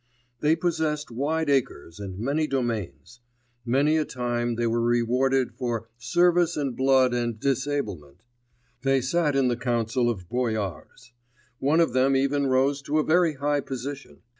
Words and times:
They 0.39 0.55
possessed 0.55 1.11
wide 1.11 1.47
acres 1.47 1.99
and 1.99 2.17
many 2.17 2.47
domains. 2.47 3.19
Many 3.63 3.97
a 3.97 4.03
time 4.03 4.55
they 4.55 4.65
were 4.65 4.81
rewarded 4.81 5.53
for 5.53 5.89
'service 5.99 6.57
and 6.57 6.75
blood 6.75 7.13
and 7.13 7.39
disablement.' 7.39 8.23
They 8.81 8.99
sat 9.01 9.35
in 9.35 9.47
the 9.47 9.57
Council 9.57 10.09
of 10.09 10.27
Boyars. 10.27 11.13
One 11.59 11.79
of 11.79 11.93
them 11.93 12.15
even 12.15 12.47
rose 12.47 12.81
to 12.81 12.97
a 12.97 13.03
very 13.03 13.35
high 13.35 13.59
position. 13.59 14.23